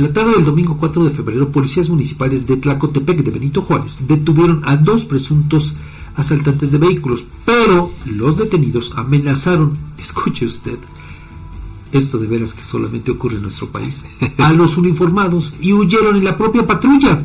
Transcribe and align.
La 0.00 0.10
tarde 0.14 0.32
del 0.32 0.46
domingo 0.46 0.78
4 0.78 1.04
de 1.04 1.10
febrero, 1.10 1.50
policías 1.50 1.90
municipales 1.90 2.46
de 2.46 2.56
Tlacotepec 2.56 3.22
de 3.22 3.32
Benito 3.32 3.60
Juárez 3.60 3.98
detuvieron 4.08 4.62
a 4.64 4.78
dos 4.78 5.04
presuntos 5.04 5.74
asaltantes 6.16 6.72
de 6.72 6.78
vehículos, 6.78 7.26
pero 7.44 7.92
los 8.06 8.38
detenidos 8.38 8.94
amenazaron, 8.96 9.76
escuche 9.98 10.46
usted, 10.46 10.78
esto 11.92 12.16
de 12.16 12.28
veras 12.28 12.54
que 12.54 12.62
solamente 12.62 13.10
ocurre 13.10 13.36
en 13.36 13.42
nuestro 13.42 13.68
país, 13.68 14.06
a 14.38 14.54
los 14.54 14.78
uniformados 14.78 15.52
y 15.60 15.74
huyeron 15.74 16.16
en 16.16 16.24
la 16.24 16.38
propia 16.38 16.66
patrulla. 16.66 17.22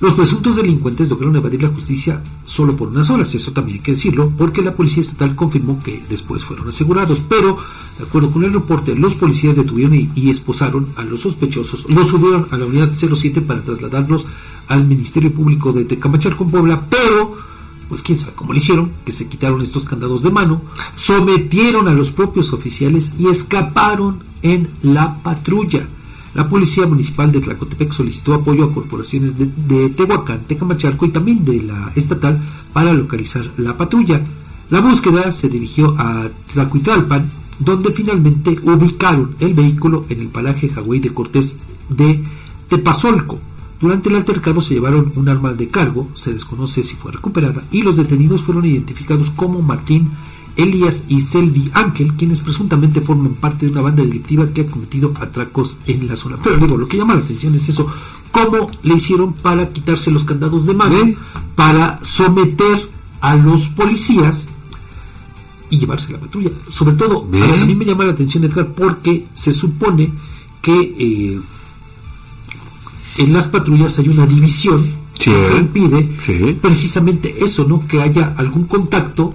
Los 0.00 0.14
presuntos 0.14 0.54
delincuentes 0.54 1.10
lograron 1.10 1.34
evadir 1.34 1.62
la 1.62 1.70
justicia 1.70 2.22
solo 2.44 2.76
por 2.76 2.88
unas 2.88 3.10
horas, 3.10 3.34
eso 3.34 3.52
también 3.52 3.78
hay 3.78 3.82
que 3.82 3.92
decirlo, 3.92 4.32
porque 4.38 4.62
la 4.62 4.74
policía 4.74 5.00
estatal 5.00 5.34
confirmó 5.34 5.82
que 5.82 6.04
después 6.08 6.44
fueron 6.44 6.68
asegurados, 6.68 7.20
pero 7.28 7.58
de 7.98 8.04
acuerdo 8.04 8.30
con 8.30 8.44
el 8.44 8.52
reporte, 8.52 8.94
los 8.94 9.16
policías 9.16 9.56
detuvieron 9.56 10.10
y, 10.14 10.30
esposaron 10.30 10.88
a 10.96 11.02
los 11.02 11.22
sospechosos, 11.22 11.86
los 11.88 12.08
subieron 12.08 12.46
a 12.52 12.58
la 12.58 12.66
unidad 12.66 12.92
07 12.94 13.40
para 13.40 13.62
trasladarlos 13.62 14.26
al 14.68 14.86
Ministerio 14.86 15.32
Público 15.32 15.72
de 15.72 15.84
Tecamachalco 15.84 16.46
Puebla, 16.46 16.86
pero 16.88 17.36
pues 17.88 18.02
quién 18.02 18.18
sabe 18.18 18.34
cómo 18.34 18.52
lo 18.52 18.58
hicieron, 18.58 18.92
que 19.04 19.12
se 19.12 19.26
quitaron 19.28 19.62
estos 19.62 19.84
candados 19.84 20.22
de 20.22 20.30
mano, 20.30 20.62
sometieron 20.94 21.88
a 21.88 21.94
los 21.94 22.12
propios 22.12 22.52
oficiales 22.52 23.12
y 23.18 23.28
escaparon 23.28 24.22
en 24.42 24.68
la 24.82 25.20
patrulla. 25.22 25.88
La 26.38 26.48
Policía 26.48 26.86
Municipal 26.86 27.32
de 27.32 27.40
Tlacotepec 27.40 27.90
solicitó 27.90 28.32
apoyo 28.32 28.66
a 28.66 28.72
corporaciones 28.72 29.34
de, 29.36 29.90
Tehuacán, 29.90 30.44
Tecamachalco 30.46 31.06
y 31.06 31.08
también 31.08 31.44
de 31.44 31.64
la 31.64 31.90
estatal 31.96 32.38
para 32.72 32.92
localizar 32.92 33.50
la 33.56 33.76
patrulla. 33.76 34.22
La 34.70 34.80
búsqueda 34.80 35.32
se 35.32 35.48
dirigió 35.48 35.96
a 35.98 36.28
Tlacuitalpan, 36.52 37.28
donde 37.58 37.90
finalmente 37.90 38.56
ubicaron 38.62 39.34
el 39.40 39.52
vehículo 39.52 40.06
en 40.10 40.20
el 40.20 40.28
paraje 40.28 40.68
Jagüey 40.68 41.00
de 41.00 41.12
Cortés 41.12 41.56
de 41.88 42.22
Tepazolco. 42.68 43.40
Durante 43.80 44.08
el 44.08 44.14
altercado 44.14 44.60
se 44.60 44.74
llevaron 44.74 45.12
un 45.16 45.28
arma 45.28 45.54
de 45.54 45.66
cargo, 45.66 46.08
se 46.14 46.32
desconoce 46.32 46.84
si 46.84 46.94
fue 46.94 47.10
recuperada, 47.10 47.64
y 47.72 47.82
los 47.82 47.96
detenidos 47.96 48.44
fueron 48.44 48.64
identificados 48.64 49.30
como 49.30 49.60
Martín 49.60 50.12
Elías 50.58 51.04
y 51.08 51.20
Selvi 51.20 51.70
Ángel, 51.72 52.14
quienes 52.14 52.40
presuntamente 52.40 53.00
forman 53.00 53.34
parte 53.34 53.64
de 53.64 53.72
una 53.72 53.80
banda 53.80 54.02
delictiva 54.02 54.48
que 54.52 54.62
ha 54.62 54.66
cometido 54.66 55.14
atracos 55.20 55.78
en 55.86 56.08
la 56.08 56.16
zona. 56.16 56.36
Pero 56.42 56.56
digo, 56.56 56.76
lo 56.76 56.88
que 56.88 56.96
llama 56.96 57.14
la 57.14 57.20
atención 57.20 57.54
es 57.54 57.68
eso, 57.68 57.86
cómo 58.32 58.68
le 58.82 58.94
hicieron 58.94 59.34
para 59.34 59.68
quitarse 59.70 60.10
los 60.10 60.24
candados 60.24 60.66
de 60.66 60.74
mano, 60.74 60.96
para 61.54 62.00
someter 62.02 62.90
a 63.20 63.36
los 63.36 63.68
policías 63.68 64.48
y 65.70 65.78
llevarse 65.78 66.12
la 66.12 66.18
patrulla. 66.18 66.50
Sobre 66.66 66.96
todo, 66.96 67.28
a, 67.32 67.64
mí 67.64 67.74
me 67.76 67.84
llama 67.84 68.04
la 68.04 68.12
atención, 68.12 68.42
Edgar, 68.42 68.72
porque 68.72 69.28
se 69.34 69.52
supone 69.52 70.12
que 70.60 70.80
eh, 70.98 71.40
en 73.18 73.32
las 73.32 73.46
patrullas 73.46 73.96
hay 74.00 74.08
una 74.08 74.26
división 74.26 74.84
que 75.16 75.30
impide 75.56 76.56
precisamente 76.60 77.44
eso, 77.44 77.64
¿no? 77.64 77.86
Que 77.86 78.02
haya 78.02 78.34
algún 78.36 78.64
contacto 78.64 79.34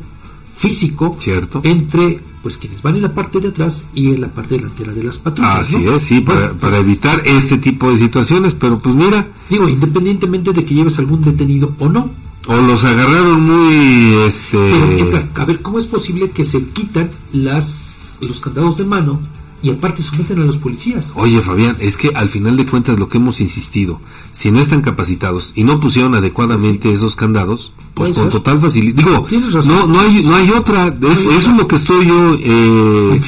físico 0.56 1.18
Cierto. 1.20 1.62
entre 1.64 2.20
pues 2.42 2.58
quienes 2.58 2.82
van 2.82 2.96
en 2.98 3.04
la 3.04 3.14
parte 3.14 3.40
de 3.40 3.50
atrás 3.50 3.86
y 3.94 4.10
en 4.10 4.22
la 4.22 4.28
parte 4.28 4.56
delantera 4.56 4.92
de 4.92 5.04
las 5.04 5.18
patrullas. 5.18 5.60
Así 5.60 5.88
es, 5.88 6.02
sí, 6.02 6.20
para, 6.20 6.50
para, 6.50 6.76
pues, 6.76 6.86
evitar 6.86 7.22
este 7.26 7.58
tipo 7.58 7.90
de 7.90 7.98
situaciones, 7.98 8.54
pero 8.54 8.80
pues 8.80 8.96
mira. 8.96 9.30
Digo, 9.50 9.70
independientemente 9.70 10.52
de 10.52 10.66
que 10.66 10.74
lleves 10.74 11.00
algún 11.00 11.22
detenido 11.22 11.74
o 11.80 11.88
no. 11.88 12.12
O 12.48 12.58
los 12.58 12.84
agarraron 12.84 13.42
muy, 13.42 14.16
este... 14.28 14.58
Pero, 14.58 15.30
a 15.36 15.46
ver, 15.46 15.62
¿cómo 15.62 15.80
es 15.80 15.86
posible 15.86 16.32
que 16.32 16.44
se 16.44 16.66
quitan 16.66 17.12
las 17.32 17.94
los 18.28 18.40
candados 18.40 18.78
de 18.78 18.86
mano 18.86 19.20
y 19.62 19.70
aparte 19.70 20.04
someten 20.04 20.42
a 20.42 20.46
los 20.46 20.58
policías. 20.58 21.14
Oye, 21.16 21.42
Fabián, 21.42 21.78
es 21.80 21.96
que 21.96 22.12
al 22.14 22.30
final 22.30 22.58
de 22.58 22.66
cuentas 22.66 23.00
lo 23.00 23.08
que 23.08 23.18
hemos 23.18 23.40
insistido, 23.40 24.02
si 24.34 24.52
no 24.52 24.60
están 24.60 24.82
capacitados 24.82 25.54
y 25.56 25.64
no 25.64 25.80
pusieron 25.80 26.16
adecuadamente 26.16 26.92
esos 26.92 27.16
candados, 27.16 27.72
pues 27.94 28.18
con 28.18 28.30
total 28.30 28.60
facilidad. 28.60 28.96
Digo, 28.96 29.28
no, 29.66 29.88
no 29.88 30.00
hay, 30.00 30.24
no 30.26 30.36
hay 30.36 30.50
otra. 30.50 30.88
eso 30.88 31.32
es 31.32 31.48
lo 31.48 31.68
que 31.68 31.76
estoy 31.76 32.08
yo 32.08 32.38
eh, 32.40 33.22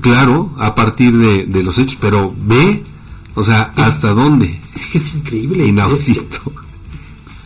Claro, 0.00 0.50
a 0.58 0.74
partir 0.74 1.16
de, 1.16 1.62
los 1.62 1.78
hechos, 1.78 1.98
pero 2.00 2.34
ve, 2.46 2.82
o 3.34 3.44
sea, 3.44 3.72
hasta 3.76 4.12
dónde. 4.14 4.60
Es 4.74 4.86
que 4.86 4.98
es 4.98 5.14
increíble. 5.14 5.66
Inaudito. 5.66 6.40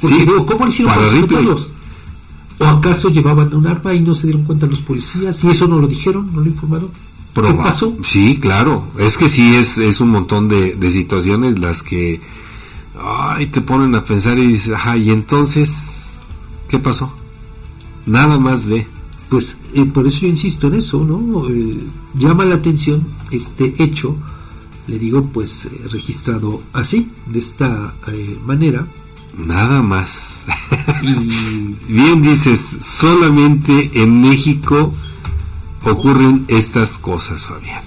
Porque 0.00 0.16
sí, 0.16 0.26
¿cómo 0.46 0.66
hicieron 0.66 0.94
para, 0.94 1.56
¿O 2.60 2.64
acaso 2.64 3.08
llevaban 3.08 3.52
un 3.54 3.66
arma 3.66 3.94
y 3.94 4.00
no 4.00 4.14
se 4.14 4.28
dieron 4.28 4.44
cuenta 4.44 4.66
los 4.66 4.80
policías? 4.80 5.42
¿Y 5.42 5.48
eso 5.48 5.66
no 5.66 5.78
lo 5.78 5.86
dijeron? 5.86 6.30
¿No 6.32 6.40
lo 6.40 6.46
informaron? 6.46 6.90
Sí, 8.04 8.38
claro. 8.40 8.86
Es 8.98 9.18
que 9.18 9.28
sí, 9.28 9.54
es, 9.54 9.78
es 9.78 10.00
un 10.00 10.10
montón 10.10 10.48
de, 10.48 10.74
de 10.76 10.90
situaciones 10.92 11.58
las 11.58 11.82
que 11.82 12.20
ay, 12.98 13.46
te 13.46 13.60
ponen 13.60 13.94
a 13.94 14.04
pensar 14.04 14.38
y 14.38 14.46
dices, 14.46 14.74
ajá, 14.74 14.96
y 14.96 15.10
entonces, 15.10 16.03
¿qué 16.74 16.80
pasó? 16.80 17.12
Nada 18.04 18.36
más 18.36 18.66
ve. 18.66 18.88
Pues 19.28 19.56
eh, 19.74 19.84
por 19.84 20.08
eso 20.08 20.22
yo 20.22 20.26
insisto 20.26 20.66
en 20.66 20.74
eso, 20.74 21.04
¿no? 21.04 21.48
Eh, 21.48 21.86
llama 22.14 22.44
la 22.44 22.56
atención 22.56 23.06
este 23.30 23.76
hecho, 23.78 24.16
le 24.88 24.98
digo, 24.98 25.24
pues 25.32 25.66
eh, 25.66 25.70
registrado 25.88 26.64
así, 26.72 27.12
de 27.26 27.38
esta 27.38 27.94
manera. 28.44 28.88
Nada 29.38 29.82
más. 29.82 30.46
y... 31.04 31.76
Bien 31.92 32.20
dices, 32.22 32.76
solamente 32.80 33.92
en 33.94 34.20
México 34.20 34.92
ocurren 35.84 36.44
estas 36.48 36.98
cosas, 36.98 37.46
Fabián? 37.46 37.82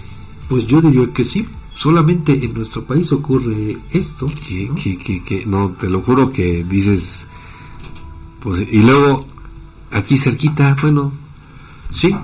Pues 0.47 0.65
yo 0.65 0.79
diría 0.81 1.11
que 1.13 1.25
sí. 1.25 1.45
Solamente 1.73 2.43
en 2.43 2.53
nuestro 2.53 2.85
país 2.85 3.11
ocurre 3.11 3.77
esto. 3.91 4.27
Que, 4.47 4.67
¿no? 4.69 4.75
Que, 4.75 5.43
no, 5.45 5.71
te 5.71 5.89
lo 5.89 6.01
juro 6.01 6.31
que 6.31 6.63
dices, 6.63 7.27
pues, 8.47 8.65
y 8.71 8.79
luego 8.79 9.25
aquí 9.91 10.17
cerquita, 10.17 10.77
bueno, 10.81 11.11
sí, 11.91 12.15